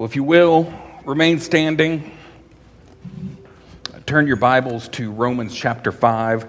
[0.00, 0.72] Well, if you will,
[1.04, 2.10] remain standing.
[4.06, 6.48] Turn your Bibles to Romans chapter 5,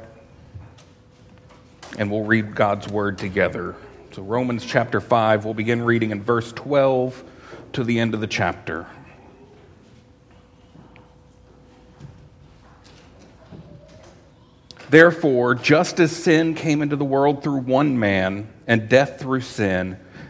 [1.97, 3.75] and we'll read God's word together.
[4.13, 7.21] So, Romans chapter 5, we'll begin reading in verse 12
[7.73, 8.86] to the end of the chapter.
[14.89, 19.99] Therefore, just as sin came into the world through one man, and death through sin,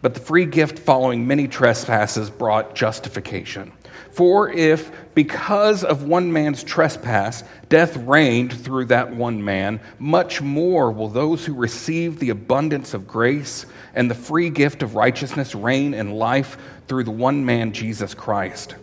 [0.00, 3.72] but the free gift following many trespasses brought justification.
[4.12, 10.90] For if, because of one man's trespass, death reigned through that one man, much more
[10.90, 15.94] will those who receive the abundance of grace and the free gift of righteousness reign
[15.94, 18.74] in life through the one man, Jesus Christ.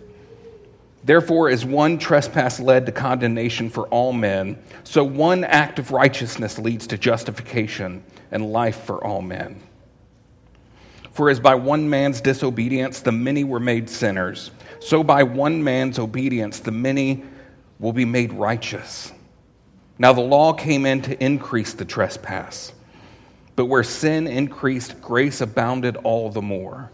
[1.03, 6.57] Therefore, as one trespass led to condemnation for all men, so one act of righteousness
[6.57, 9.61] leads to justification and life for all men.
[11.15, 15.97] For as by one man's disobedience the many were made sinners, so by one man's
[15.97, 17.23] obedience the many
[17.79, 19.13] will be made righteous.
[19.97, 22.73] Now the law came in to increase the trespass,
[23.55, 26.91] but where sin increased, grace abounded all the more.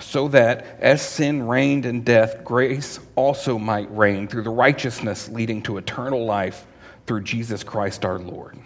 [0.00, 5.60] So that as sin reigned in death, grace also might reign through the righteousness leading
[5.64, 6.66] to eternal life
[7.06, 8.56] through Jesus Christ our Lord.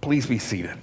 [0.00, 0.76] Please be seated.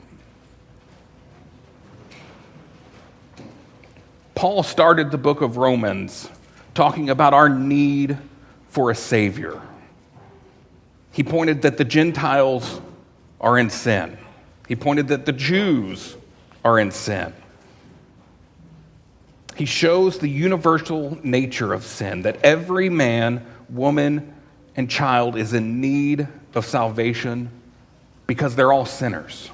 [4.39, 6.29] Paul started the book of Romans
[6.73, 8.17] talking about our need
[8.69, 9.61] for a Savior.
[11.11, 12.79] He pointed that the Gentiles
[13.41, 14.17] are in sin,
[14.65, 16.15] he pointed that the Jews
[16.63, 17.33] are in sin.
[19.57, 24.33] He shows the universal nature of sin, that every man, woman,
[24.77, 27.49] and child is in need of salvation
[28.25, 29.51] because they're all sinners.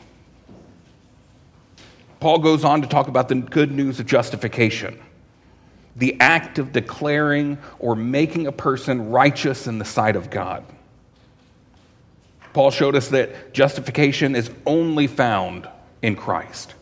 [2.25, 4.99] Paul goes on to talk about the good news of justification
[5.95, 10.65] the act of declaring or making a person righteous in the sight of God.
[12.51, 15.69] Paul showed us that justification is only found
[16.01, 16.73] in Christ.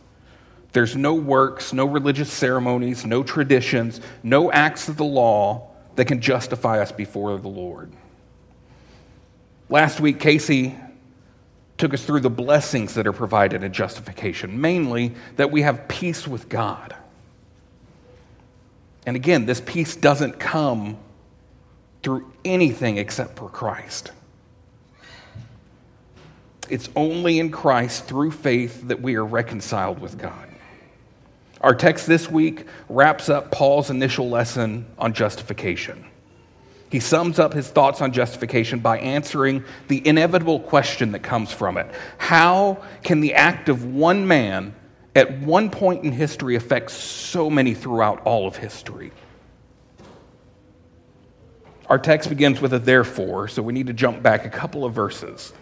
[0.72, 6.22] There's no works, no religious ceremonies, no traditions, no acts of the law that can
[6.22, 7.92] justify us before the Lord.
[9.68, 10.74] Last week, Casey
[11.76, 16.26] took us through the blessings that are provided in justification, mainly that we have peace
[16.26, 16.94] with God.
[19.06, 20.96] And again, this peace doesn't come
[22.02, 24.12] through anything except for Christ.
[26.70, 30.48] It's only in Christ through faith that we are reconciled with God.
[31.60, 36.04] Our text this week wraps up Paul's initial lesson on justification.
[36.90, 41.76] He sums up his thoughts on justification by answering the inevitable question that comes from
[41.76, 41.86] it
[42.18, 44.74] How can the act of one man
[45.16, 49.12] at one point in history affect so many throughout all of history?
[51.86, 54.94] Our text begins with a therefore, so we need to jump back a couple of
[54.94, 55.52] verses.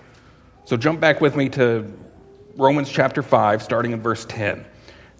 [0.65, 1.93] So jump back with me to
[2.57, 4.65] Romans chapter 5, starting in verse 10.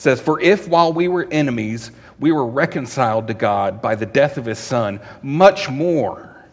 [0.03, 4.37] Says, For if while we were enemies, we were reconciled to God by the death
[4.37, 6.45] of his Son, much more,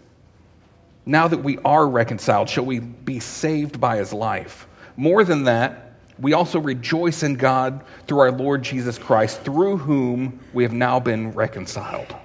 [1.04, 4.68] now that we are reconciled, shall we be saved by his life.
[4.96, 10.40] More than that, we also rejoice in God through our Lord Jesus Christ, through whom
[10.54, 12.16] we have now been reconciled.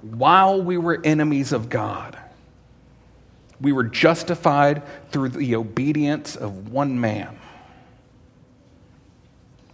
[0.00, 2.16] While we were enemies of God,
[3.60, 7.38] we were justified through the obedience of one man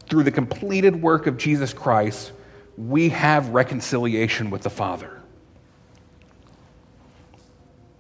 [0.09, 2.33] through the completed work of Jesus Christ,
[2.77, 5.21] we have reconciliation with the Father.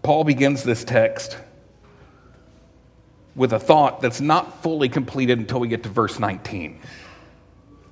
[0.03, 1.39] Paul begins this text
[3.35, 6.79] with a thought that's not fully completed until we get to verse 19.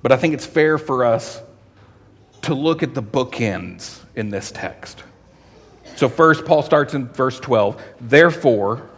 [0.01, 1.41] But I think it's fair for us
[2.43, 5.03] to look at the bookends in this text.
[5.95, 7.81] So, first, Paul starts in verse 12.
[8.01, 8.89] Therefore,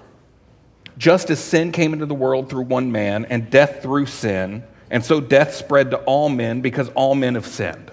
[0.97, 5.03] Just as sin came into the world through one man, and death through sin, and
[5.03, 7.91] so death spread to all men because all men have sinned.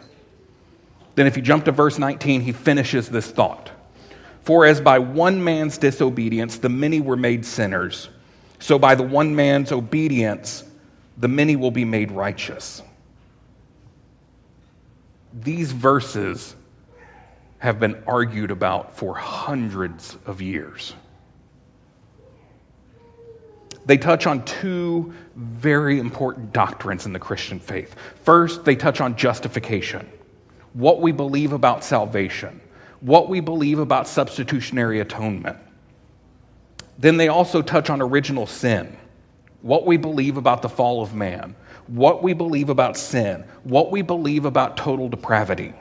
[1.14, 3.70] Then, if you jump to verse 19, he finishes this thought.
[4.42, 8.08] For as by one man's disobedience the many were made sinners,
[8.58, 10.64] so by the one man's obedience
[11.16, 12.82] the many will be made righteous.
[15.32, 16.56] These verses
[17.58, 20.94] have been argued about for hundreds of years.
[23.84, 27.96] They touch on two very important doctrines in the Christian faith.
[28.24, 30.08] First, they touch on justification,
[30.72, 32.60] what we believe about salvation,
[33.00, 35.58] what we believe about substitutionary atonement.
[36.98, 38.96] Then they also touch on original sin,
[39.62, 41.56] what we believe about the fall of man,
[41.88, 45.74] what we believe about sin, what we believe about total depravity.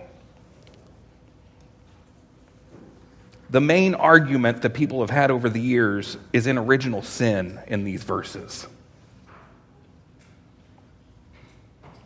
[3.52, 7.84] The main argument that people have had over the years is in original sin in
[7.84, 8.66] these verses.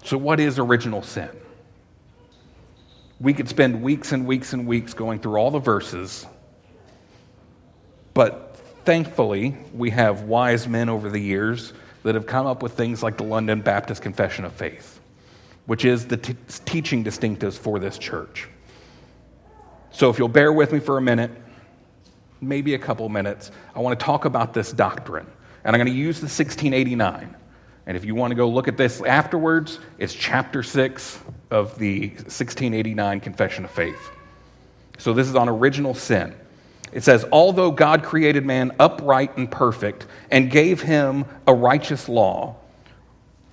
[0.04, 1.30] So, what is original sin?
[3.20, 6.26] We could spend weeks and weeks and weeks going through all the verses,
[8.16, 13.04] but thankfully, we have wise men over the years that have come up with things
[13.04, 15.00] like the London Baptist Confession of Faith,
[15.68, 18.50] which is the t- teaching distinctives for this church.
[19.96, 21.32] So, if you'll bear with me for a minute,
[22.42, 25.26] maybe a couple minutes, I want to talk about this doctrine.
[25.64, 27.34] And I'm going to use the 1689.
[27.86, 31.20] And if you want to go look at this afterwards, it's chapter 6
[31.50, 34.12] of the 1689 Confession of Faith.
[34.98, 36.36] So this is on original sin.
[36.92, 42.58] It says, Although God created man upright and perfect and gave him a righteous law,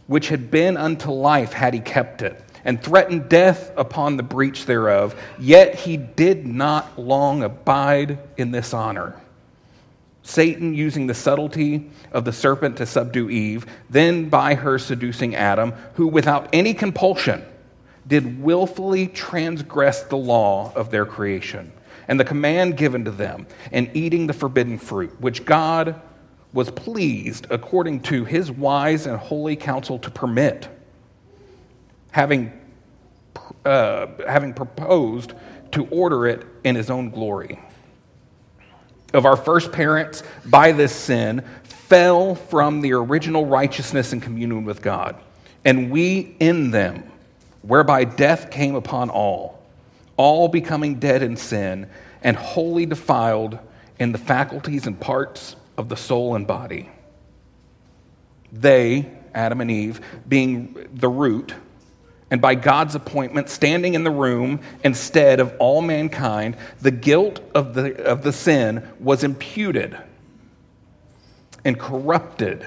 [0.08, 4.66] which had been unto life had he kept it, and threatened death upon the breach
[4.66, 9.20] thereof, yet he did not long abide in this honor.
[10.22, 15.72] Satan using the subtlety of the serpent to subdue Eve, then by her seducing Adam,
[15.94, 17.44] who without any compulsion
[18.06, 21.72] did willfully transgress the law of their creation
[22.08, 26.00] and the command given to them, in eating the forbidden fruit, which God
[26.52, 30.68] was pleased, according to his wise and holy counsel, to permit,
[32.12, 32.52] having,
[33.64, 35.34] uh, having proposed
[35.72, 37.58] to order it in his own glory
[39.12, 44.80] of our first parents by this sin fell from the original righteousness and communion with
[44.82, 45.16] God,
[45.64, 47.04] and we in them,
[47.62, 49.62] whereby death came upon all,
[50.16, 51.88] all becoming dead in sin
[52.22, 53.58] and wholly defiled
[53.98, 56.90] in the faculties and parts of the soul and body.
[58.52, 61.54] They, Adam and Eve, being the root,
[62.32, 67.74] and by God's appointment, standing in the room instead of all mankind, the guilt of
[67.74, 69.98] the, of the sin was imputed
[71.62, 72.66] and corrupted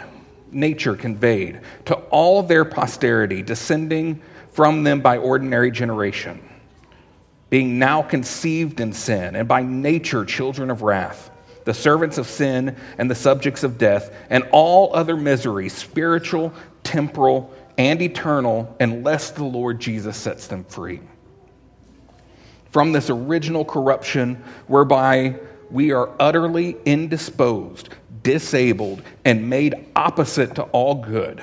[0.51, 4.21] nature conveyed to all their posterity, descending
[4.51, 6.47] from them by ordinary generation,
[7.50, 11.31] being now conceived in sin, and by nature children of wrath,
[11.63, 16.53] the servants of sin and the subjects of death, and all other miseries, spiritual,
[16.83, 21.01] temporal, and eternal unless the Lord Jesus sets them free.
[22.72, 25.39] From this original corruption whereby
[25.72, 27.89] we are utterly indisposed,
[28.24, 31.41] disabled, and made opposite to all good,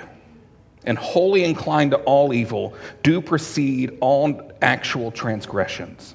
[0.84, 6.14] and wholly inclined to all evil, do proceed all actual transgressions.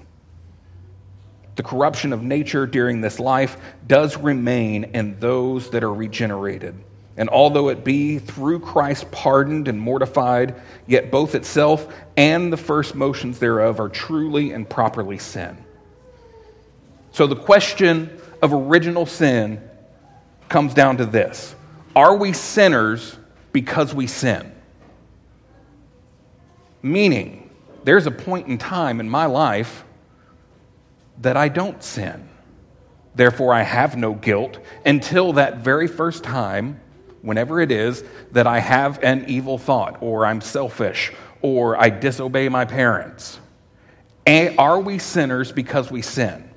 [1.56, 3.58] The corruption of nature during this life
[3.88, 6.76] does remain in those that are regenerated
[7.18, 10.56] and although it be through Christ pardoned and mortified,
[10.86, 15.58] yet both itself and the first motions thereof are truly and properly sin.
[17.12, 19.68] So the question of original sin
[20.48, 21.56] comes down to this
[21.96, 23.18] Are we sinners
[23.52, 24.54] because we sin?
[26.84, 27.50] Meaning,
[27.84, 29.84] there's a point in time in my life
[31.22, 32.30] that I don't sin.
[33.16, 36.80] Therefore, I have no guilt until that very first time
[37.22, 42.50] whenever it is that I have an evil thought, or I'm selfish, or I disobey
[42.50, 43.40] my parents.
[44.28, 46.50] Are we sinners because we sin?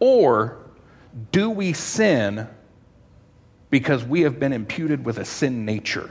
[0.00, 0.58] Or
[1.32, 2.48] do we sin
[3.70, 6.10] because we have been imputed with a sin nature?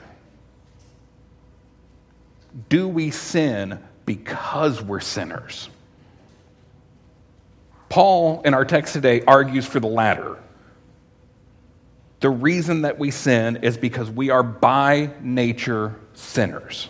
[2.69, 5.69] Do we sin because we're sinners?
[7.89, 10.38] Paul, in our text today, argues for the latter.
[12.19, 16.89] The reason that we sin is because we are by nature sinners.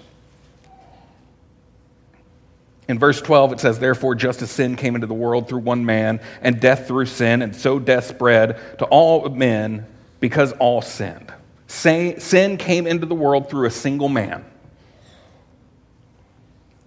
[2.88, 5.86] In verse 12, it says, Therefore, just as sin came into the world through one
[5.86, 9.86] man, and death through sin, and so death spread to all men
[10.22, 11.34] because all sinned.
[11.68, 14.46] Sin came into the world through a single man,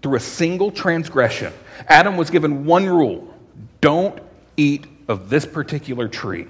[0.02, 1.52] through a single transgression.
[1.86, 3.26] Adam was given one rule
[3.82, 4.18] don't
[4.56, 6.46] eat of this particular tree.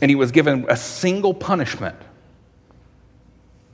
[0.00, 1.96] And he was given a single punishment,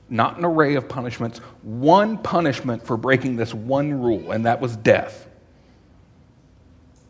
[0.09, 4.75] not an array of punishments, one punishment for breaking this one rule, and that was
[4.75, 5.27] death.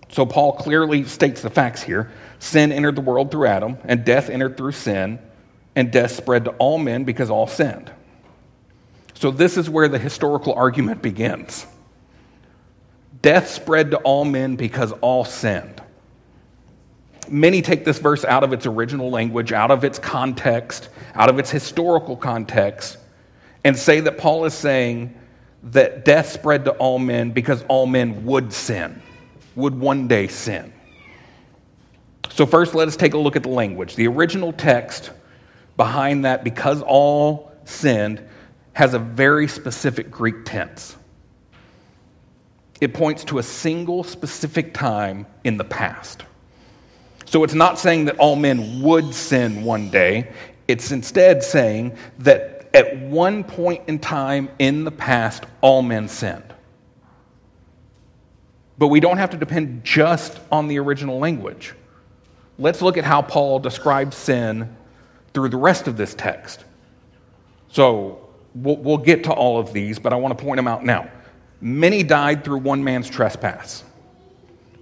[0.09, 2.11] So Paul clearly states the facts here.
[2.39, 5.19] Sin entered the world through Adam, and death entered through sin,
[5.75, 7.91] and death spread to all men because all sinned.
[9.13, 11.65] So this is where the historical argument begins.
[13.21, 15.80] Death spread to all men because all sinned.
[17.31, 21.39] Many take this verse out of its original language, out of its context, out of
[21.39, 22.97] its historical context,
[23.63, 25.17] and say that Paul is saying
[25.63, 29.01] that death spread to all men because all men would sin
[29.55, 30.73] would one day sin.
[32.31, 33.95] So, first, let us take a look at the language.
[33.95, 35.11] The original text
[35.77, 38.21] behind that, because all sinned,
[38.73, 40.95] has a very specific Greek tense.
[42.79, 46.23] It points to a single specific time in the past.
[47.31, 50.33] So, it's not saying that all men would sin one day,
[50.67, 56.53] it's instead saying that at one point in time in the past, all men sinned.
[58.77, 61.73] But we don't have to depend just on the original language.
[62.59, 64.75] Let's look at how Paul describes sin
[65.33, 66.65] through the rest of this text.
[67.69, 70.83] So we'll, we'll get to all of these, but I want to point them out
[70.83, 71.09] now.
[71.61, 73.85] Many died through one man's trespass.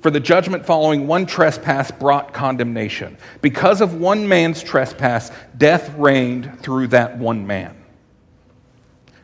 [0.02, 3.18] For the judgment following one trespass brought condemnation.
[3.42, 7.76] Because of one man's trespass, death reigned through that one man.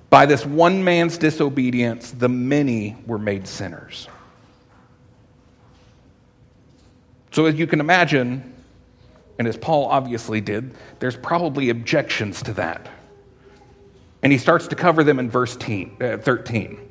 [0.10, 4.08] By this one man's disobedience, the many were made sinners.
[7.32, 8.54] So, as you can imagine,
[9.40, 12.88] and as Paul obviously did, there's probably objections to that.
[14.24, 16.85] And he starts to cover them in verse uh, 13.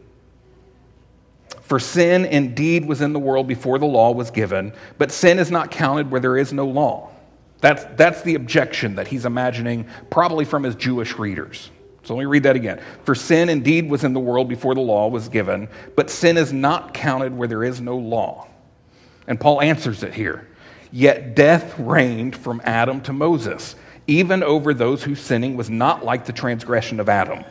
[1.65, 5.51] For sin indeed was in the world before the law was given, but sin is
[5.51, 7.11] not counted where there is no law.
[7.61, 11.71] That's, that's the objection that he's imagining, probably from his Jewish readers.
[12.03, 12.83] So let me read that again.
[13.05, 16.53] For sin indeed was in the world before the law was given, but sin is
[16.53, 18.47] not counted where there is no law.
[19.27, 20.47] And Paul answers it here.
[20.93, 23.75] Yet death reigned from Adam to Moses,
[24.07, 27.43] even over those whose sinning was not like the transgression of Adam,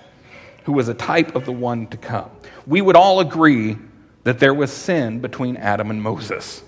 [0.66, 2.30] who was a type of the one to come.
[2.68, 3.76] We would all agree
[4.24, 6.64] that there was sin between Adam and Moses.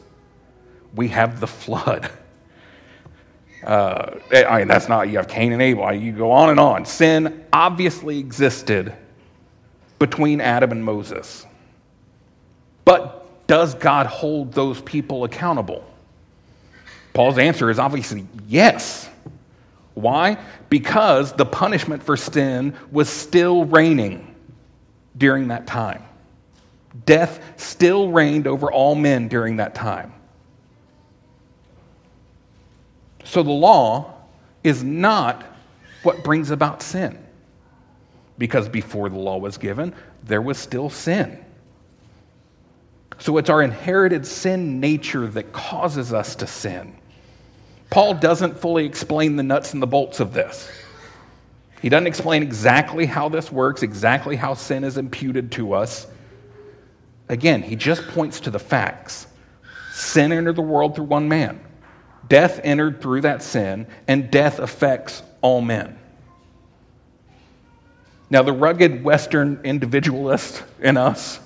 [0.93, 2.09] We have the flood.
[3.63, 6.85] Uh, I mean, that's not, you have Cain and Abel, you go on and on.
[6.85, 8.93] Sin obviously existed
[9.97, 11.45] between Adam and Moses.
[12.83, 15.83] But does God hold those people accountable?
[17.13, 19.09] Paul's answer is obviously yes.
[19.93, 20.37] Why?
[20.69, 24.35] Because the punishment for sin was still reigning
[25.17, 26.03] during that time.
[27.03, 30.13] Death still reigned over all men during that time.
[33.25, 34.13] So the law
[34.63, 35.43] is not
[36.03, 37.17] what brings about sin.
[38.37, 41.43] Because before the law was given, there was still sin.
[43.17, 46.95] So it's our inherited sin nature that causes us to sin.
[47.89, 50.69] Paul doesn't fully explain the nuts and the bolts of this.
[51.81, 56.07] He doesn't explain exactly how this works, exactly how sin is imputed to us.
[57.27, 59.27] Again, he just points to the facts.
[59.91, 61.59] Sin entered the world through one man.
[62.27, 65.97] Death entered through that sin, and death affects all men.
[68.29, 71.39] Now, the rugged Western individualist in us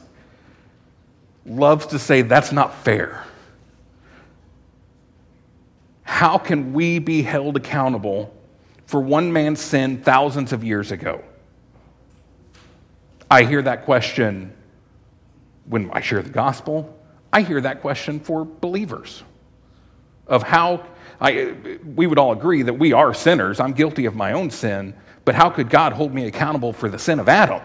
[1.45, 3.25] loves to say that's not fair.
[6.03, 8.33] How can we be held accountable
[8.85, 11.23] for one man's sin thousands of years ago?
[13.29, 14.53] I hear that question
[15.69, 16.97] when I share the gospel.
[17.31, 19.23] I hear that question for believers
[20.27, 20.85] of how
[21.21, 21.55] I,
[21.95, 23.59] we would all agree that we are sinners.
[23.59, 24.93] I'm guilty of my own sin,
[25.25, 27.61] but how could God hold me accountable for the sin of Adam?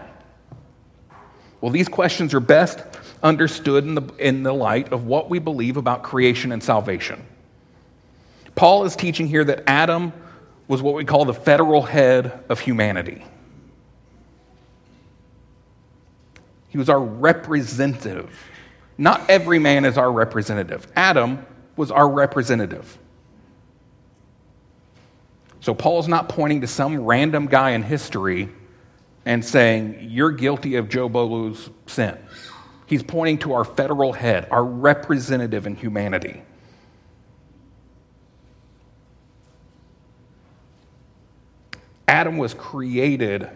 [1.61, 2.83] Well, these questions are best
[3.23, 7.25] understood in the, in the light of what we believe about creation and salvation.
[8.53, 10.13] Paul is teaching here that Adam
[10.67, 13.25] was what we call the federal head of humanity.
[16.75, 18.37] He was our representative.
[18.97, 20.85] Not every man is our representative.
[20.93, 21.45] Adam
[21.77, 22.97] was our representative.
[25.61, 28.49] So Paul's not pointing to some random guy in history
[29.23, 32.17] and saying, You're guilty of Joe Blow's sin.
[32.87, 36.43] He's pointing to our federal head, our representative in humanity.
[42.05, 43.49] Adam was created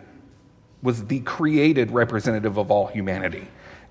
[0.81, 3.47] was the created representative of all humanity.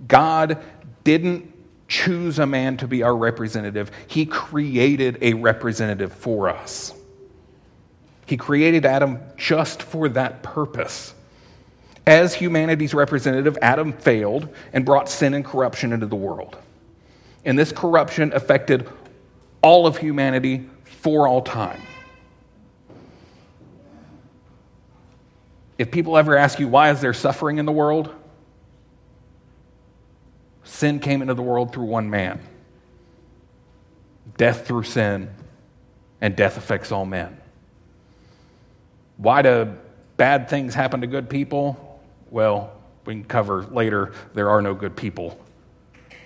[0.06, 0.62] God
[1.04, 1.52] didn't
[1.88, 6.94] choose a man to be our representative, He created a representative for us.
[8.26, 11.14] He created Adam just for that purpose.
[12.06, 16.58] As humanity's representative, Adam failed and brought sin and corruption into the world.
[17.46, 18.88] And this corruption affected
[19.62, 21.80] all of humanity for all time.
[25.78, 28.12] If people ever ask you, why is there suffering in the world?
[30.64, 32.40] Sin came into the world through one man.
[34.36, 35.30] Death through sin,
[36.20, 37.40] and death affects all men.
[39.16, 39.72] Why do
[40.16, 42.00] bad things happen to good people?
[42.30, 42.72] Well,
[43.04, 45.40] we can cover later there are no good people.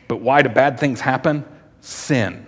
[0.09, 1.45] But why do bad things happen?
[1.81, 2.47] Sin.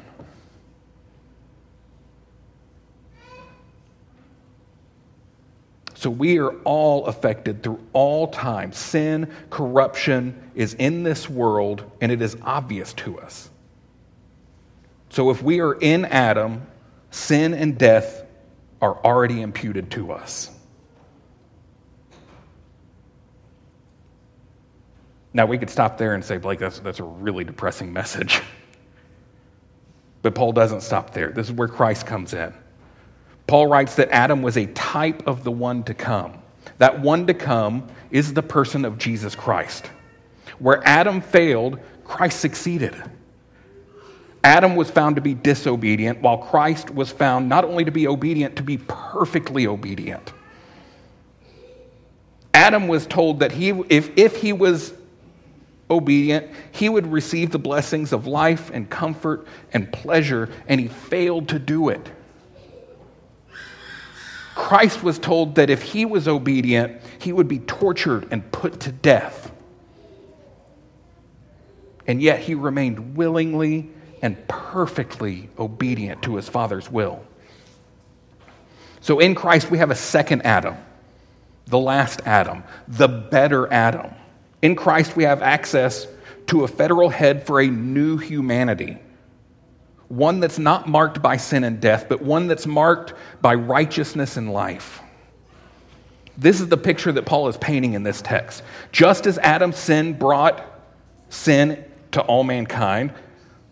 [6.04, 8.74] So we are all affected through all time.
[8.74, 13.48] Sin, corruption is in this world, and it is obvious to us.
[15.08, 16.66] So if we are in Adam,
[17.10, 18.22] sin and death
[18.82, 20.50] are already imputed to us.
[25.32, 28.42] Now, we could stop there and say, Blake, that's, that's a really depressing message.
[30.20, 31.30] But Paul doesn't stop there.
[31.30, 32.52] This is where Christ comes in.
[33.46, 36.38] Paul writes that Adam was a type of the one to come.
[36.78, 39.90] That one to come is the person of Jesus Christ.
[40.58, 42.94] Where Adam failed, Christ succeeded.
[44.42, 48.56] Adam was found to be disobedient, while Christ was found not only to be obedient,
[48.56, 50.32] to be perfectly obedient.
[52.52, 54.92] Adam was told that he, if, if he was
[55.90, 61.48] obedient, he would receive the blessings of life and comfort and pleasure, and he failed
[61.48, 62.10] to do it.
[64.54, 68.92] Christ was told that if he was obedient, he would be tortured and put to
[68.92, 69.50] death.
[72.06, 73.90] And yet he remained willingly
[74.22, 77.24] and perfectly obedient to his Father's will.
[79.00, 80.76] So in Christ, we have a second Adam,
[81.66, 84.14] the last Adam, the better Adam.
[84.62, 86.06] In Christ, we have access
[86.46, 88.98] to a federal head for a new humanity.
[90.08, 94.52] One that's not marked by sin and death, but one that's marked by righteousness and
[94.52, 95.00] life.
[96.36, 98.62] This is the picture that Paul is painting in this text.
[98.92, 100.64] Just as Adam's sin brought
[101.28, 103.12] sin to all mankind,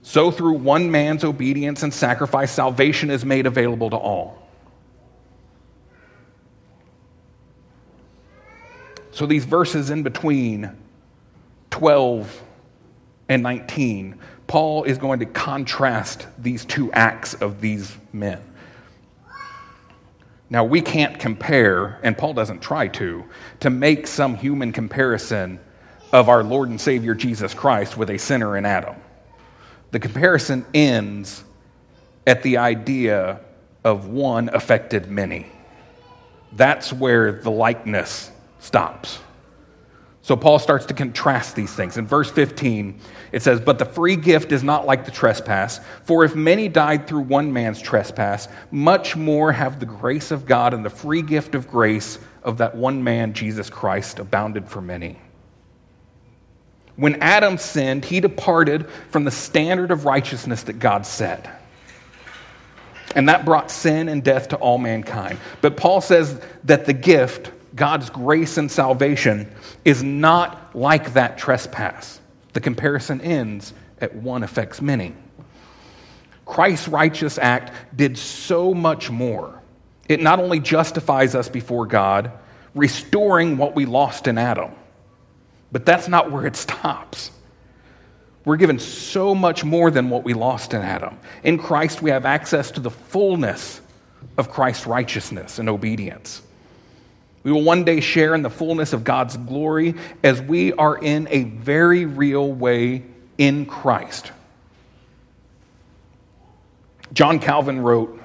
[0.02, 4.38] so through one man's obedience and sacrifice, salvation is made available to all.
[9.12, 10.70] So these verses in between
[11.70, 12.42] 12
[13.28, 14.18] and 19,
[14.52, 18.38] Paul is going to contrast these two acts of these men.
[20.50, 23.24] Now, we can't compare, and Paul doesn't try to,
[23.60, 25.58] to make some human comparison
[26.12, 28.96] of our Lord and Savior Jesus Christ with a sinner in Adam.
[29.90, 31.44] The comparison ends
[32.26, 33.40] at the idea
[33.84, 35.46] of one affected many.
[36.52, 39.18] That's where the likeness stops.
[40.24, 41.96] So Paul starts to contrast these things.
[41.96, 42.98] In verse 15,
[43.32, 47.08] it says, But the free gift is not like the trespass, for if many died
[47.08, 51.56] through one man's trespass, much more have the grace of God and the free gift
[51.56, 55.18] of grace of that one man, Jesus Christ, abounded for many.
[56.94, 61.60] When Adam sinned, he departed from the standard of righteousness that God set.
[63.16, 65.38] And that brought sin and death to all mankind.
[65.60, 69.50] But Paul says that the gift, God's grace and salvation,
[69.84, 72.20] is not like that trespass.
[72.52, 75.14] The comparison ends at one affects many.
[76.44, 79.60] Christ's righteous act did so much more.
[80.08, 82.32] It not only justifies us before God,
[82.74, 84.72] restoring what we lost in Adam,
[85.70, 87.30] but that's not where it stops.
[88.44, 91.18] We're given so much more than what we lost in Adam.
[91.44, 93.80] In Christ, we have access to the fullness
[94.36, 96.42] of Christ's righteousness and obedience.
[97.44, 101.26] We will one day share in the fullness of God's glory as we are in
[101.30, 103.02] a very real way
[103.38, 104.30] in Christ.
[107.12, 108.20] John Calvin wrote,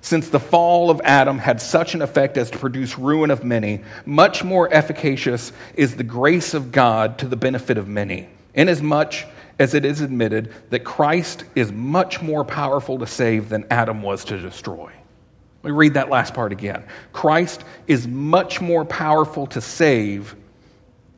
[0.00, 3.80] since the fall of Adam had such an effect as to produce ruin of many,
[4.04, 9.14] much more efficacious is the grace of God to the benefit of many, inasmuch
[9.58, 14.24] as it is admitted that Christ is much more powerful to save than Adam was
[14.26, 14.92] to destroy.
[15.64, 16.84] Let me read that last part again.
[17.14, 20.36] Christ is much more powerful to save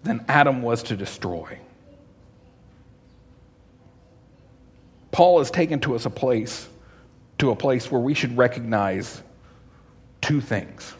[0.04, 1.58] than Adam was to destroy.
[5.10, 6.68] Paul has taken to us a place
[7.38, 9.20] to a place where we should recognize
[10.20, 10.94] two things.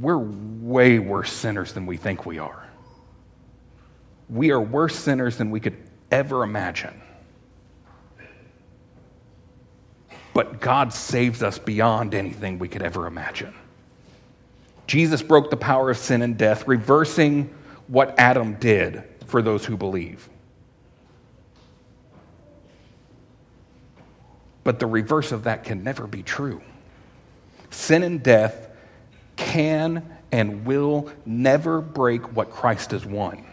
[0.00, 2.66] we're way worse sinners than we think we are.
[4.28, 5.76] We are worse sinners than we could
[6.10, 7.00] ever imagine.
[10.32, 13.54] But God saves us beyond anything we could ever imagine.
[14.86, 17.52] Jesus broke the power of sin and death, reversing
[17.86, 20.28] what Adam did for those who believe.
[24.62, 26.60] But the reverse of that can never be true.
[27.70, 28.68] Sin and death
[29.36, 33.44] can and will never break what Christ has won.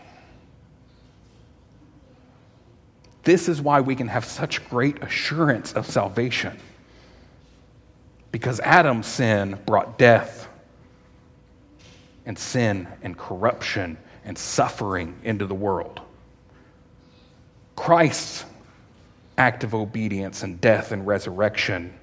[3.27, 6.57] This is why we can have such great assurance of salvation.
[8.31, 10.47] Because Adam's sin brought death
[12.25, 15.99] and sin and corruption and suffering into the world.
[17.75, 18.45] Christ's
[19.37, 21.93] act of obedience and death and resurrection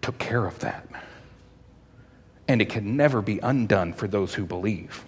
[0.00, 0.86] took care of that.
[2.46, 5.04] And it can never be undone for those who believe.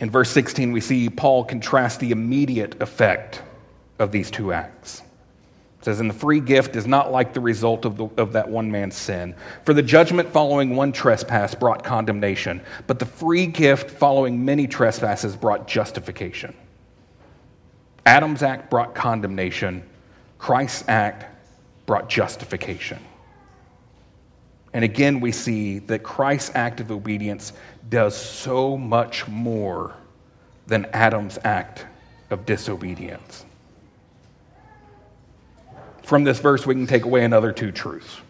[0.00, 3.42] In verse 16, we see Paul contrast the immediate effect
[3.98, 5.02] of these two acts.
[5.80, 8.48] It says, And the free gift is not like the result of, the, of that
[8.48, 9.34] one man's sin.
[9.64, 15.34] For the judgment following one trespass brought condemnation, but the free gift following many trespasses
[15.34, 16.54] brought justification.
[18.04, 19.82] Adam's act brought condemnation,
[20.38, 21.24] Christ's act
[21.86, 22.98] brought justification.
[24.76, 27.54] And again, we see that Christ's act of obedience
[27.88, 29.94] does so much more
[30.66, 31.86] than Adam's act
[32.28, 33.46] of disobedience.
[36.02, 38.20] From this verse, we can take away another two truths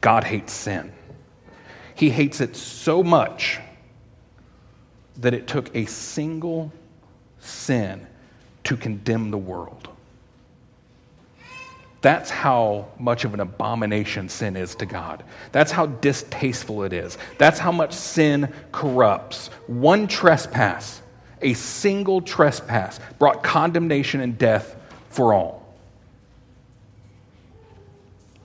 [0.00, 0.90] God hates sin.
[1.94, 3.60] He hates it so much
[5.18, 6.72] that it took a single
[7.40, 8.06] sin
[8.64, 9.90] to condemn the world.
[12.02, 15.22] That's how much of an abomination sin is to God.
[15.52, 17.18] That's how distasteful it is.
[17.36, 19.48] That's how much sin corrupts.
[19.66, 21.02] One trespass,
[21.42, 24.76] a single trespass, brought condemnation and death
[25.10, 25.60] for all.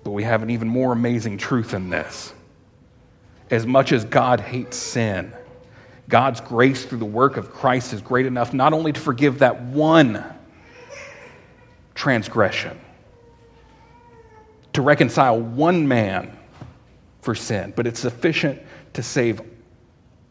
[0.04, 2.34] But we have an even more amazing truth in this.
[3.50, 5.32] As much as God hates sin,
[6.10, 9.62] God's grace through the work of Christ is great enough not only to forgive that
[9.62, 10.24] one
[11.96, 12.80] transgression,
[14.76, 16.38] to reconcile one man
[17.22, 18.62] for sin, but it's sufficient
[18.92, 19.42] to save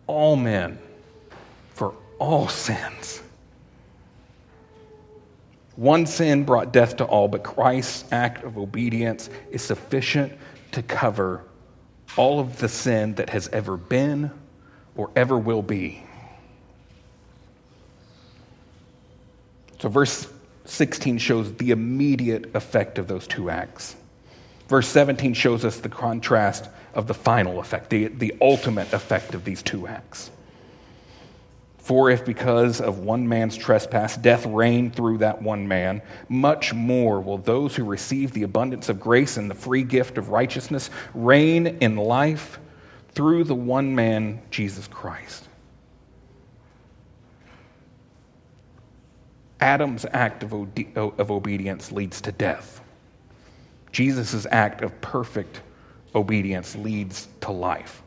[0.07, 0.78] all men
[1.70, 3.22] for all sins.
[5.76, 10.35] One sin brought death to all, but Christ's act of obedience is sufficient
[10.72, 11.42] to cover
[12.18, 14.30] all of the sin that has ever been
[14.94, 16.02] or ever will be.
[19.80, 20.28] So, verse
[20.66, 23.96] 16 shows the immediate effect of those two acts.
[24.74, 29.44] Verse 17 shows us the contrast of the final effect, the, the ultimate effect of
[29.44, 30.32] these two acts.
[31.78, 37.20] For if because of one man's trespass death reigned through that one man, much more
[37.20, 41.68] will those who receive the abundance of grace and the free gift of righteousness reign
[41.80, 42.58] in life
[43.12, 45.46] through the one man, Jesus Christ.
[49.60, 52.73] Adam's act of, of obedience leads to death.
[53.94, 55.62] Jesus' act of perfect
[56.16, 58.02] obedience leads to life.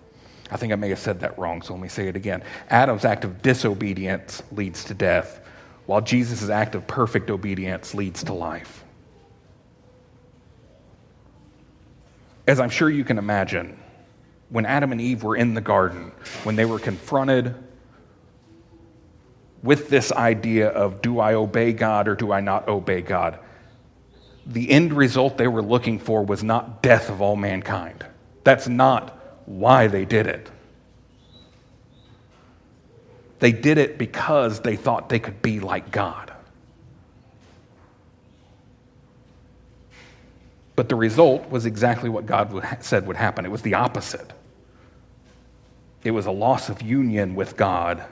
[0.52, 2.44] I think I may have said that wrong, so let me say it again.
[2.70, 5.40] Adam's act of disobedience leads to death,
[5.86, 8.84] while Jesus' act of perfect obedience leads to life.
[12.46, 13.80] As I'm sure you can imagine,
[14.50, 16.12] when Adam and Eve were in the garden,
[16.44, 17.56] when they were confronted
[19.64, 23.40] with this idea of do I obey God or do I not obey God,
[24.48, 28.06] the end result they were looking for was not death of all mankind.
[28.44, 30.50] That's not why they did it.
[33.40, 36.34] They did it because they thought they could be like God.
[40.76, 43.46] But the result was exactly what God said would happen.
[43.46, 44.32] It was the opposite.
[46.04, 48.04] It was a loss of union with God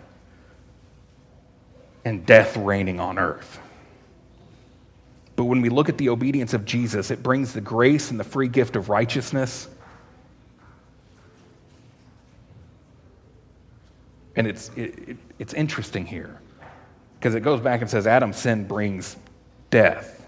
[2.04, 3.60] and death reigning on earth.
[5.36, 8.24] But when we look at the obedience of Jesus, it brings the grace and the
[8.24, 9.68] free gift of righteousness.
[14.36, 16.40] And it's, it, it, it's interesting here
[17.20, 19.18] because it goes back and says Adam's sin brings
[19.70, 20.26] death.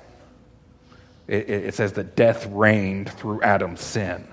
[1.28, 4.28] It, it says that death reigned through Adam's sin.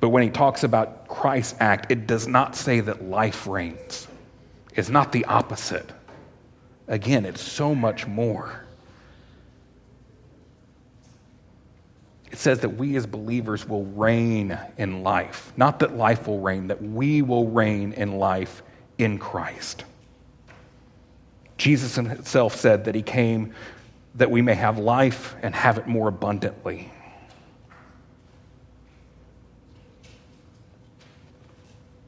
[0.00, 4.08] But when he talks about Christ's act, it does not say that life reigns.
[4.74, 5.88] It's not the opposite.
[6.92, 8.62] Again, it's so much more.
[12.32, 15.52] it says that we as believers will reign in life.
[15.54, 18.62] Not that life will reign, that we will reign in life
[18.96, 19.84] in Christ.
[21.58, 23.52] Jesus himself said that he came
[24.14, 26.90] that we may have life and have it more abundantly.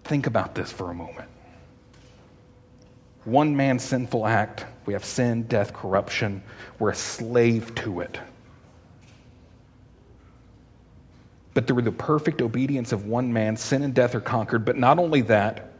[0.05, 1.29] Think about this for a moment.
[3.25, 6.43] One man's sinful act, we have sin, death, corruption.
[6.79, 8.19] We're a slave to it.
[11.55, 14.65] But through the perfect obedience of one man, sin and death are conquered.
[14.65, 15.71] But not only that,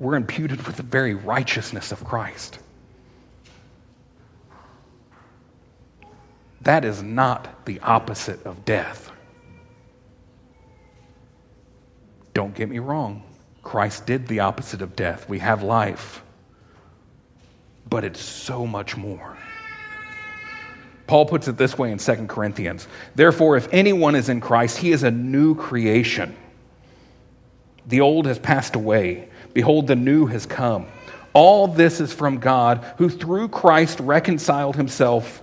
[0.00, 2.58] we're imputed with the very righteousness of Christ.
[6.62, 9.10] That is not the opposite of death.
[12.34, 13.27] Don't get me wrong.
[13.68, 15.28] Christ did the opposite of death.
[15.28, 16.22] We have life.
[17.86, 19.36] But it's so much more.
[21.06, 24.90] Paul puts it this way in 2 Corinthians Therefore, if anyone is in Christ, he
[24.90, 26.34] is a new creation.
[27.84, 29.28] The old has passed away.
[29.52, 30.86] Behold, the new has come.
[31.34, 35.42] All this is from God, who through Christ reconciled himself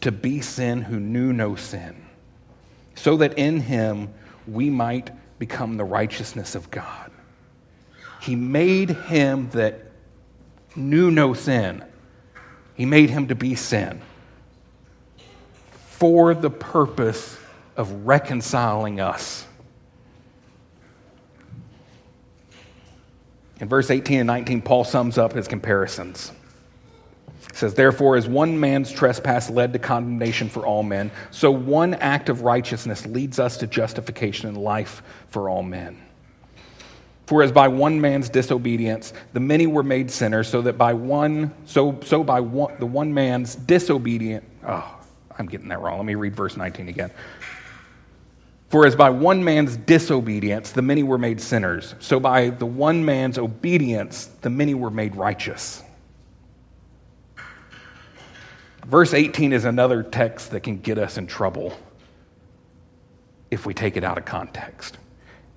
[0.00, 2.06] to be sin who knew no sin,
[2.94, 4.12] so that in him
[4.46, 7.10] we might become the righteousness of God.
[8.20, 9.80] He made him that
[10.76, 11.84] knew no sin,
[12.74, 14.00] he made him to be sin
[16.00, 17.38] for the purpose
[17.76, 19.46] of reconciling us.
[23.60, 26.32] In verse 18 and 19, Paul sums up his comparisons.
[27.50, 31.94] It says, Therefore, as one man's trespass led to condemnation for all men, so one
[31.94, 36.00] act of righteousness leads us to justification and life for all men.
[37.26, 41.52] For as by one man's disobedience the many were made sinners, so that by one,
[41.64, 44.98] so, so by one, the one man's disobedience, oh,
[45.36, 45.96] I'm getting that wrong.
[45.98, 47.10] Let me read verse 19 again.
[48.68, 53.04] For as by one man's disobedience the many were made sinners, so by the one
[53.04, 55.82] man's obedience the many were made righteous.
[58.86, 61.76] Verse 18 is another text that can get us in trouble
[63.50, 64.98] if we take it out of context.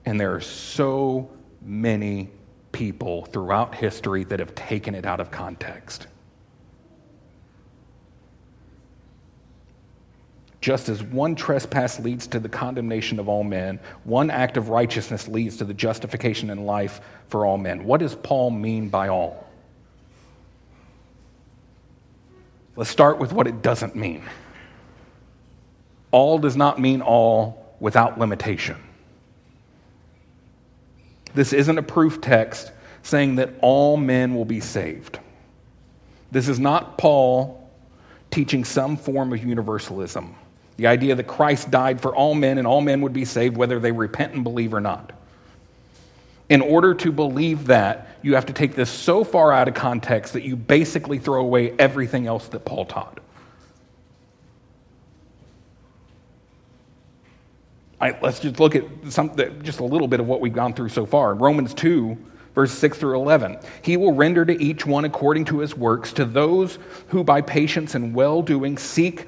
[0.05, 1.29] And there are so
[1.61, 2.29] many
[2.71, 6.07] people throughout history that have taken it out of context.
[10.59, 15.27] Just as one trespass leads to the condemnation of all men, one act of righteousness
[15.27, 17.83] leads to the justification and life for all men.
[17.83, 19.42] What does Paul mean by all?
[22.75, 24.23] Let's start with what it doesn't mean.
[26.11, 28.77] All does not mean all without limitation.
[31.33, 35.19] This isn't a proof text saying that all men will be saved.
[36.31, 37.69] This is not Paul
[38.31, 40.35] teaching some form of universalism.
[40.77, 43.79] The idea that Christ died for all men and all men would be saved whether
[43.79, 45.11] they repent and believe or not.
[46.49, 50.33] In order to believe that, you have to take this so far out of context
[50.33, 53.19] that you basically throw away everything else that Paul taught.
[58.21, 61.05] Let's just look at some, just a little bit of what we've gone through so
[61.05, 61.33] far.
[61.35, 62.17] Romans 2,
[62.53, 63.57] verse 6 through 11.
[63.81, 67.95] He will render to each one according to his works, to those who by patience
[67.95, 69.27] and well doing seek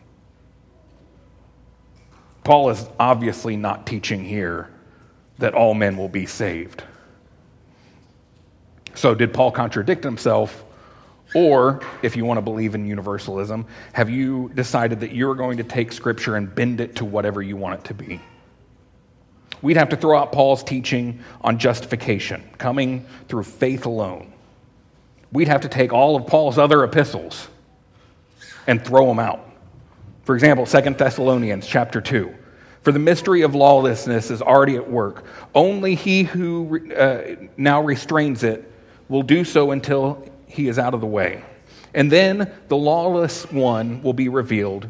[2.43, 4.69] Paul is obviously not teaching here
[5.37, 6.83] that all men will be saved.
[8.93, 10.63] So, did Paul contradict himself?
[11.33, 15.63] Or, if you want to believe in universalism, have you decided that you're going to
[15.63, 18.19] take Scripture and bend it to whatever you want it to be?
[19.61, 24.33] We'd have to throw out Paul's teaching on justification, coming through faith alone.
[25.31, 27.47] We'd have to take all of Paul's other epistles
[28.67, 29.50] and throw them out.
[30.23, 32.33] For example, Second Thessalonians chapter 2
[32.83, 35.25] For the mystery of lawlessness is already at work.
[35.55, 38.71] Only he who uh, now restrains it
[39.09, 41.43] will do so until he is out of the way.
[41.93, 44.89] And then the lawless one will be revealed,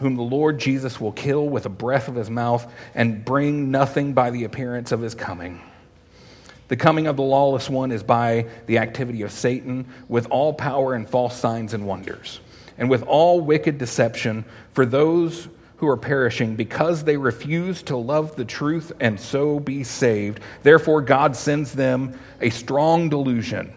[0.00, 4.12] whom the Lord Jesus will kill with a breath of his mouth and bring nothing
[4.12, 5.60] by the appearance of his coming.
[6.68, 10.94] The coming of the lawless one is by the activity of Satan with all power
[10.94, 12.40] and false signs and wonders,
[12.78, 18.36] and with all wicked deception for those who are perishing because they refuse to love
[18.36, 20.40] the truth and so be saved.
[20.62, 23.72] Therefore, God sends them a strong delusion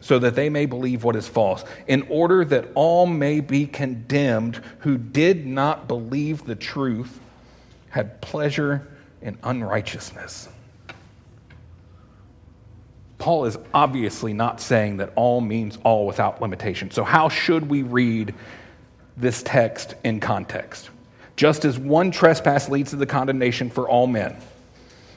[0.00, 4.62] so that they may believe what is false, in order that all may be condemned
[4.80, 7.20] who did not believe the truth,
[7.90, 8.86] had pleasure
[9.22, 10.48] in unrighteousness.
[13.18, 16.90] Paul is obviously not saying that all means all without limitation.
[16.90, 18.34] So, how should we read
[19.16, 20.90] this text in context?
[21.36, 24.36] Just as one trespass leads to the condemnation for all men,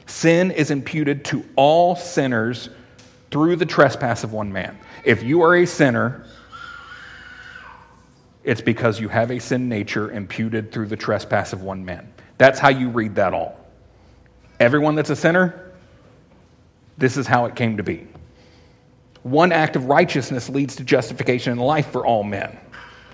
[0.06, 2.68] sin is imputed to all sinners
[3.30, 4.78] through the trespass of one man.
[5.04, 6.26] If you are a sinner,
[8.44, 12.12] it's because you have a sin nature imputed through the trespass of one man.
[12.38, 13.58] That's how you read that all.
[14.58, 15.61] Everyone that's a sinner,
[16.98, 18.06] this is how it came to be.
[19.22, 22.58] One act of righteousness leads to justification and life for all men.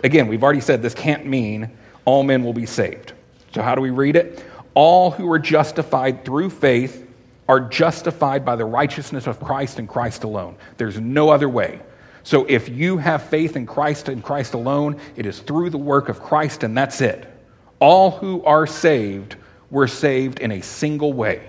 [0.04, 1.70] Again, we've already said this can't mean
[2.04, 3.12] all men will be saved.
[3.54, 4.44] So, how do we read it?
[4.74, 7.06] All who are justified through faith
[7.48, 10.56] are justified by the righteousness of Christ and Christ alone.
[10.76, 11.80] There's no other way.
[12.22, 16.08] So, if you have faith in Christ and Christ alone, it is through the work
[16.08, 17.26] of Christ, and that's it.
[17.80, 19.36] All who are saved
[19.70, 21.42] were saved in a single way.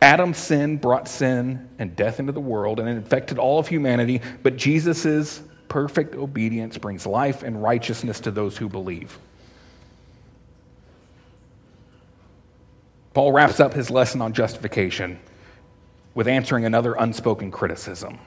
[0.00, 4.20] Adam's sin brought sin and death into the world and it infected all of humanity,
[4.42, 9.18] but Jesus' perfect obedience brings life and righteousness to those who believe.
[13.12, 15.18] Paul wraps up his lesson on justification
[16.14, 18.18] with answering another unspoken criticism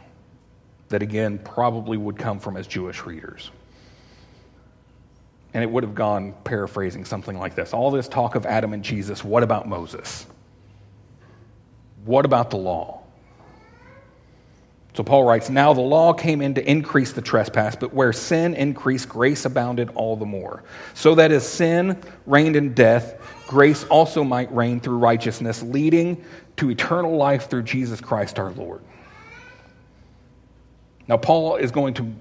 [0.90, 3.52] that, again, probably would come from his Jewish readers.
[5.54, 8.84] And it would have gone paraphrasing something like this All this talk of Adam and
[8.84, 10.26] Jesus, what about Moses?
[12.06, 13.02] What about the law?
[14.94, 18.54] So Paul writes, Now the law came in to increase the trespass, but where sin
[18.56, 20.64] increased, grace abounded all the more.
[20.94, 23.16] So that as sin reigned in death,
[23.48, 26.24] grace also might reign through righteousness, leading
[26.58, 28.82] to eternal life through Jesus Christ our Lord.
[31.08, 32.14] Now, Paul is going to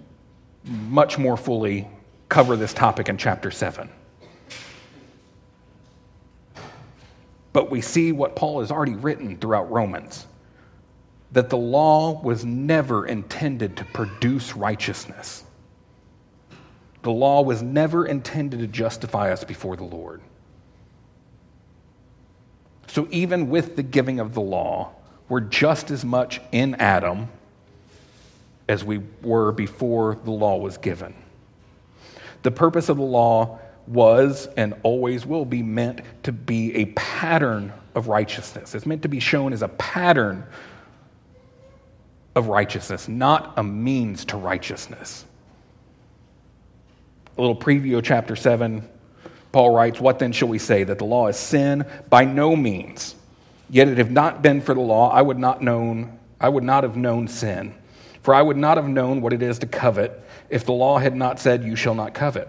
[0.64, 1.88] much more fully
[2.28, 3.88] cover this topic in chapter 7.
[7.52, 10.26] But we see what Paul has already written throughout Romans
[11.32, 15.44] that the law was never intended to produce righteousness.
[17.02, 20.20] The law was never intended to justify us before the Lord.
[22.88, 24.92] So, even with the giving of the law,
[25.28, 27.28] we're just as much in Adam
[28.68, 31.14] as we were before the law was given.
[32.42, 37.72] The purpose of the law was and always will be meant to be a pattern
[37.94, 38.74] of righteousness.
[38.74, 40.44] It's meant to be shown as a pattern
[42.34, 45.24] of righteousness, not a means to righteousness.
[47.36, 48.88] A little preview of chapter 7,
[49.52, 50.84] Paul writes, What then shall we say?
[50.84, 51.84] That the law is sin?
[52.08, 53.14] By no means.
[53.68, 56.82] Yet it had not been for the law, I would not known, I would not
[56.84, 57.74] have known sin.
[58.22, 61.16] For I would not have known what it is to covet if the law had
[61.16, 62.48] not said, You shall not covet.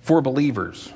[0.00, 0.92] For believers,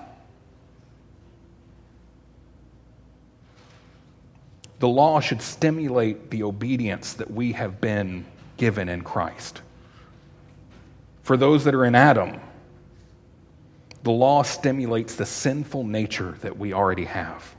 [4.78, 8.24] the law should stimulate the obedience that we have been
[8.56, 9.62] given in Christ.
[11.22, 12.40] For those that are in Adam,
[14.02, 17.54] the law stimulates the sinful nature that we already have.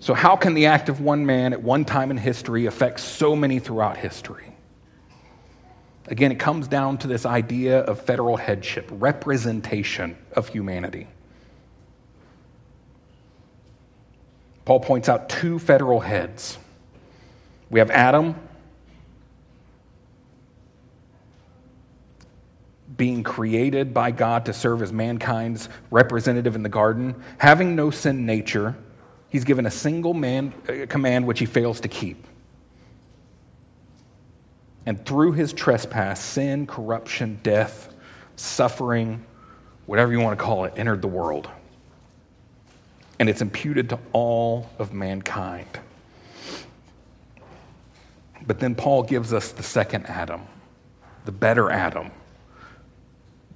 [0.00, 3.36] So, how can the act of one man at one time in history affect so
[3.36, 4.49] many throughout history?
[6.06, 11.06] Again, it comes down to this idea of federal headship, representation of humanity.
[14.64, 16.58] Paul points out two federal heads.
[17.70, 18.34] We have Adam
[22.96, 28.26] being created by God to serve as mankind's representative in the garden, having no sin
[28.26, 28.76] nature,
[29.30, 32.26] he's given a single man a command which he fails to keep.
[34.86, 37.92] And through his trespass, sin, corruption, death,
[38.36, 39.24] suffering,
[39.86, 41.48] whatever you want to call it, entered the world.
[43.18, 45.68] And it's imputed to all of mankind.
[48.46, 50.42] But then Paul gives us the second Adam,
[51.26, 52.10] the better Adam.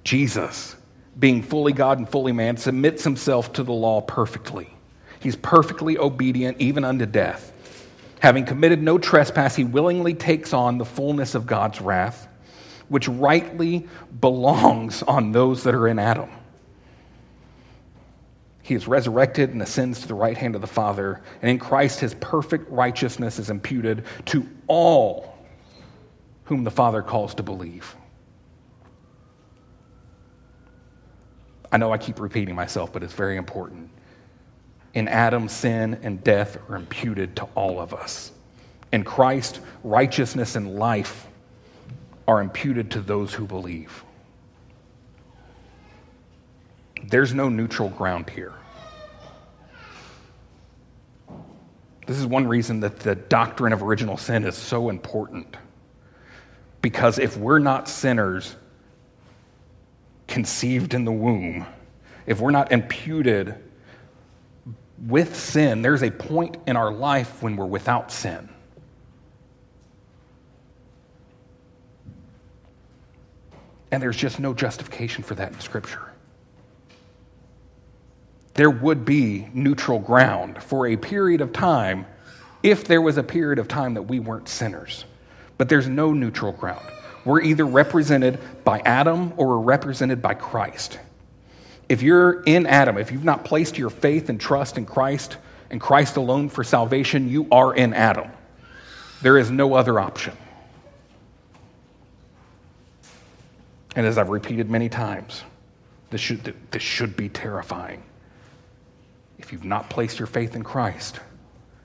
[0.03, 0.75] Jesus,
[1.17, 4.69] being fully God and fully man, submits himself to the law perfectly.
[5.19, 7.51] He's perfectly obedient, even unto death.
[8.25, 12.27] Having committed no trespass, he willingly takes on the fullness of God's wrath,
[12.89, 13.87] which rightly
[14.19, 16.31] belongs on those that are in Adam.
[18.63, 21.99] He is resurrected and ascends to the right hand of the Father, and in Christ
[21.99, 25.37] his perfect righteousness is imputed to all
[26.45, 27.95] whom the Father calls to believe.
[31.71, 33.91] I know I keep repeating myself, but it's very important.
[34.95, 38.31] In Adam, sin and death are imputed to all of us.
[38.93, 41.27] In Christ, righteousness and life
[42.27, 44.05] are imputed to those who believe.
[47.03, 48.53] There's no neutral ground here.
[52.07, 55.57] This is one reason that the doctrine of original sin is so important.
[56.81, 58.55] Because if we're not sinners
[60.27, 61.65] conceived in the womb,
[62.27, 63.55] if we're not imputed
[64.97, 68.49] with sin, there's a point in our life when we're without sin.
[73.91, 76.11] And there's just no justification for that in Scripture.
[78.55, 82.05] There would be neutral ground for a period of time
[82.63, 85.05] if there was a period of time that we weren't sinners.
[85.57, 86.85] But there's no neutral ground.
[87.25, 90.99] We're either represented by Adam or we're represented by Christ.
[91.87, 95.37] If you're in Adam, if you've not placed your faith and trust in Christ
[95.69, 98.31] and Christ alone for salvation, you are in Adam.
[99.21, 100.35] There is no other option.
[103.95, 105.43] And as I've repeated many times,
[106.09, 108.03] this should, this should be terrifying.
[109.37, 111.19] If you've not placed your faith in Christ,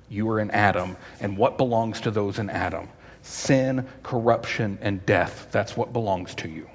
[0.08, 0.96] you are in Adam.
[1.20, 2.88] And what belongs to those in Adam?
[3.22, 5.48] Sin, corruption, and death.
[5.52, 6.68] That's what belongs to you.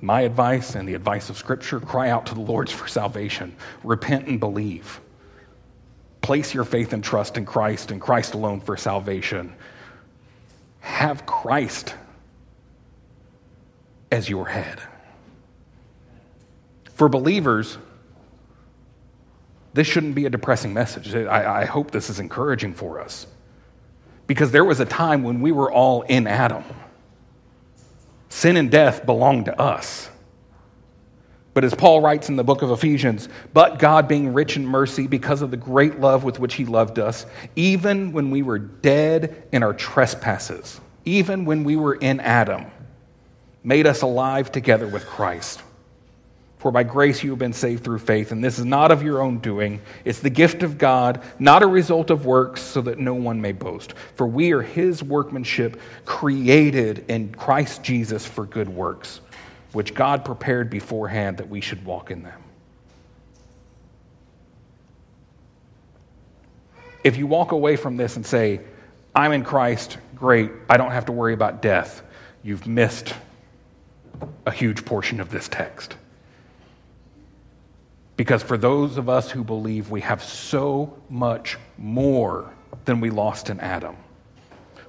[0.00, 3.56] My advice and the advice of Scripture cry out to the Lord for salvation.
[3.82, 5.00] Repent and believe.
[6.20, 9.54] Place your faith and trust in Christ and Christ alone for salvation.
[10.80, 11.94] Have Christ
[14.10, 14.80] as your head.
[16.94, 17.78] For believers,
[19.74, 21.14] this shouldn't be a depressing message.
[21.14, 23.26] I, I, hope this is encouraging for us.
[24.26, 26.64] Because there was a time when we were all in Adam.
[28.38, 30.08] Sin and death belong to us.
[31.54, 35.08] But as Paul writes in the book of Ephesians, but God being rich in mercy
[35.08, 37.26] because of the great love with which he loved us,
[37.56, 42.66] even when we were dead in our trespasses, even when we were in Adam,
[43.64, 45.60] made us alive together with Christ.
[46.58, 49.22] For by grace you have been saved through faith, and this is not of your
[49.22, 49.80] own doing.
[50.04, 53.52] It's the gift of God, not a result of works, so that no one may
[53.52, 53.94] boast.
[54.16, 59.20] For we are his workmanship, created in Christ Jesus for good works,
[59.72, 62.42] which God prepared beforehand that we should walk in them.
[67.04, 68.60] If you walk away from this and say,
[69.14, 72.02] I'm in Christ, great, I don't have to worry about death,
[72.42, 73.14] you've missed
[74.44, 75.94] a huge portion of this text.
[78.18, 82.52] Because for those of us who believe, we have so much more
[82.84, 83.96] than we lost in Adam.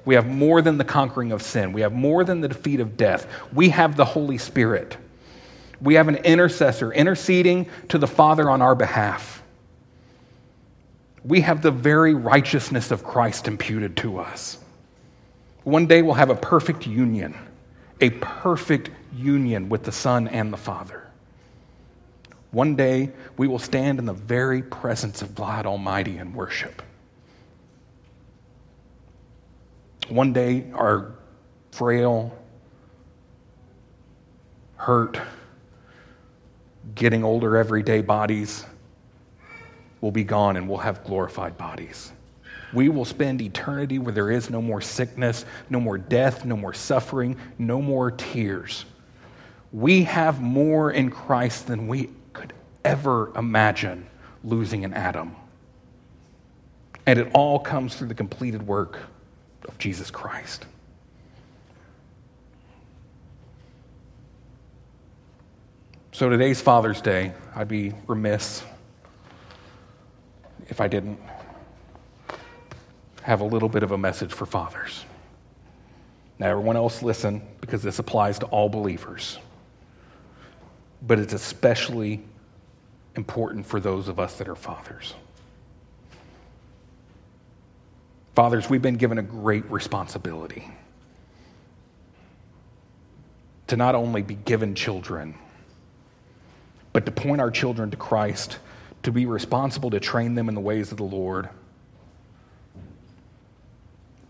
[0.04, 1.72] We have more than the conquering of sin.
[1.72, 3.28] We have more than the defeat of death.
[3.54, 4.98] We have the Holy Spirit.
[5.80, 9.44] We have an intercessor interceding to the Father on our behalf.
[11.24, 14.58] We have the very righteousness of Christ imputed to us.
[15.66, 17.38] One day we'll have a perfect union,
[18.02, 21.09] a perfect union with the Son and the Father.
[22.52, 26.82] One day, we will stand in the very presence of God Almighty and worship.
[30.10, 31.14] One day, our
[31.72, 32.36] frail,
[34.78, 35.20] hurt,
[36.96, 38.66] getting older every day bodies
[40.02, 42.12] will be gone and we'll have glorified bodies.
[42.74, 46.74] We will spend eternity where there is no more sickness, no more death, no more
[46.74, 48.86] suffering, no more tears.
[49.72, 52.10] We have more in Christ than we
[52.84, 54.08] ever imagine
[54.44, 55.36] losing in Adam.
[57.06, 59.00] And it all comes through the completed work
[59.68, 60.66] of Jesus Christ.
[66.12, 67.34] So today's Father's Day.
[67.56, 68.64] I'd be remiss
[70.68, 71.20] if I didn't
[73.24, 75.06] have a little bit of a message for fathers.
[76.38, 79.38] Now, everyone else listen because this applies to all believers.
[81.02, 82.22] But it's especially
[83.16, 85.14] important for those of us that are fathers.
[88.36, 90.70] Fathers, we've been given a great responsibility
[93.68, 95.36] to not only be given children,
[96.94, 98.58] but to point our children to Christ,
[99.04, 101.50] to be responsible to train them in the ways of the Lord.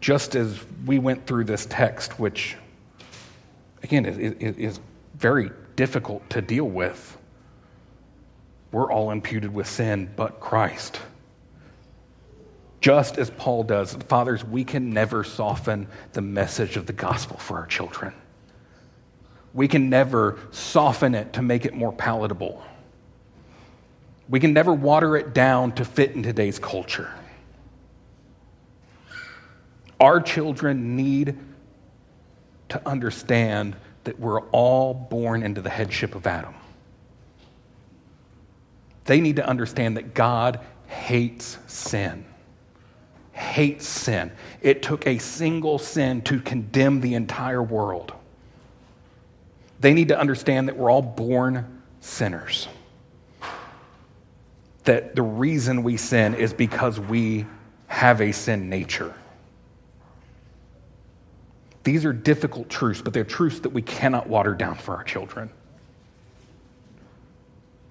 [0.01, 2.57] Just as we went through this text, which,
[3.84, 4.80] again, is, is
[5.15, 7.17] very difficult to deal with,
[8.72, 10.99] we're all imputed with sin but Christ.
[12.82, 17.57] Just as Paul does, fathers, we can never soften the message of the gospel for
[17.57, 18.13] our children.
[19.53, 22.63] We can never soften it to make it more palatable.
[24.30, 27.11] We can never water it down to fit in today's culture.
[29.99, 31.38] Our children need
[32.70, 36.53] to understand that we're all born into the headship of Adam.
[39.10, 42.26] They need to understand that God hates sin.
[43.32, 44.32] Hates sin.
[44.62, 48.14] It took a single sin to condemn the entire world.
[49.80, 52.68] They need to understand that we're all born sinners.
[54.84, 57.47] That the reason we sin is because we
[57.88, 59.16] have a sin nature.
[61.84, 65.49] These are difficult truths, but they're truths that we cannot water down for our children.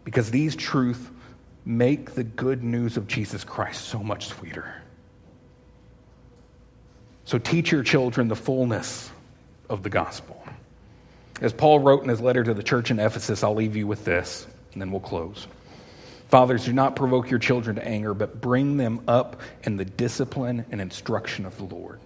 [0.09, 1.07] Because these truths
[1.67, 4.81] make the good news of Jesus Christ so much sweeter.
[7.27, 9.11] So teach your children the fullness
[9.69, 10.43] of the gospel.
[11.43, 14.07] As Paul wrote in his letter to the church in Ephesus, I'll leave you with
[14.07, 15.47] this, and then we'll close.
[16.29, 20.65] Fathers, do not provoke your children to anger, but bring them up in the discipline
[20.71, 22.01] and instruction of the Lord.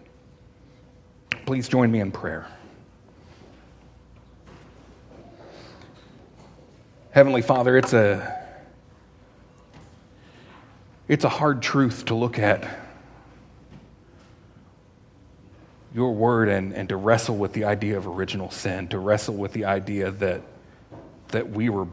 [1.46, 2.48] Please join me in prayer.
[7.12, 8.40] Heavenly Father, it's a
[11.08, 12.66] it's a hard truth to look at
[15.94, 19.52] your word and, and to wrestle with the idea of original sin, to wrestle with
[19.52, 20.40] the idea that,
[21.28, 21.86] that we were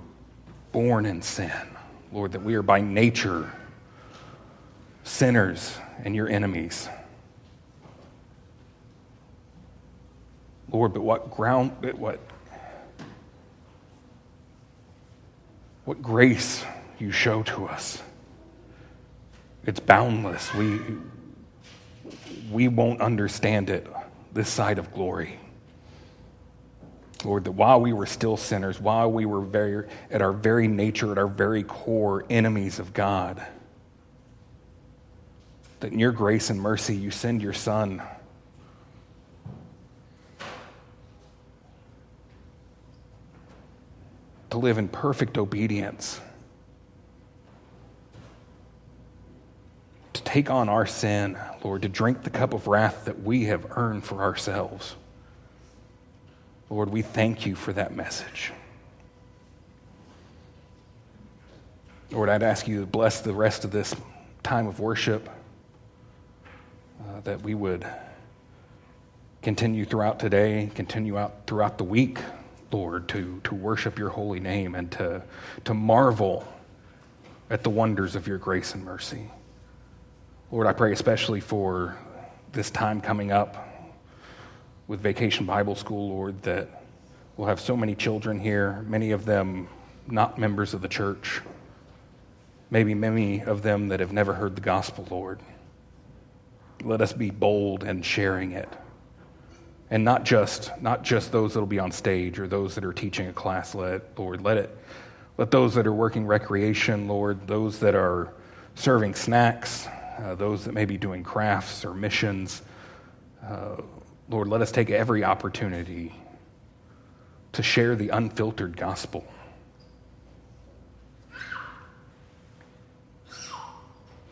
[0.72, 1.52] born in sin,
[2.14, 3.52] Lord, that we are by nature
[5.04, 6.88] sinners and your enemies.
[10.72, 12.22] Lord, but what ground, what,
[15.90, 16.64] what grace
[17.00, 18.04] you show to us.
[19.66, 20.54] It's boundless.
[20.54, 20.80] We,
[22.52, 23.88] we won't understand it
[24.32, 25.40] this side of glory.
[27.26, 31.12] Lord, that while we were still sinners, while we were very, at our very nature,
[31.12, 33.44] at our very core, enemies of God,
[35.80, 38.00] that in your grace and mercy you send your Son.
[44.52, 46.20] To live in perfect obedience
[50.20, 53.78] to take on our sin, Lord, to drink the cup of wrath that we have
[53.78, 54.96] earned for ourselves.
[56.70, 58.52] Lord, we thank you for that message.
[62.12, 63.96] Lord, I'd ask you to bless the rest of this
[64.44, 65.30] time of worship,
[67.02, 67.88] uh, that we would
[69.42, 72.20] continue throughout today, continue out throughout the week,
[72.72, 75.24] Lord, to, to worship your holy name and to,
[75.66, 76.48] to marvel
[77.50, 79.30] at the wonders of your grace and mercy.
[80.52, 81.98] Lord, I pray especially for
[82.52, 83.68] this time coming up
[84.88, 86.84] with Vacation Bible School, Lord, that
[87.38, 89.68] we'll have so many children here, many of them
[90.08, 91.42] not members of the church,
[92.72, 95.40] maybe many of them that have never heard the gospel, Lord.
[96.84, 98.70] Let us be bold in sharing it.
[99.92, 102.94] And not just, not just those that will be on stage or those that are
[102.94, 104.78] teaching a class, let, Lord, let it,
[105.38, 108.34] let those that are working recreation, Lord, those that are
[108.76, 109.88] serving snacks,
[110.20, 112.62] uh, those that may be doing crafts or missions.
[113.44, 113.78] Uh,
[114.30, 116.14] Lord, let us take every opportunity
[117.54, 119.26] to share the unfiltered gospel.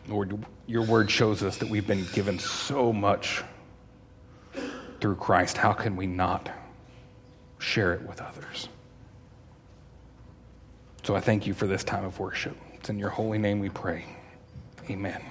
[0.06, 3.42] Lord, your word shows us that we've been given so much
[5.00, 5.56] through Christ.
[5.56, 6.50] How can we not
[7.58, 8.68] share it with others?
[11.04, 12.56] So I thank you for this time of worship.
[12.74, 14.04] It's in your holy name we pray.
[14.90, 15.22] Amen.